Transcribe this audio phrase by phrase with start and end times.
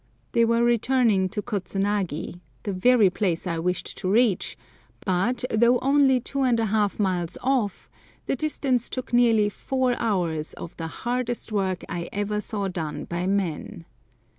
[0.31, 7.37] They were returning to Kotsunagi—the very place I wished to reach—but, though only 2½ miles
[7.43, 7.87] off,
[8.25, 13.27] the distance took nearly four hours of the hardest work I ever saw done by
[13.27, 13.85] men.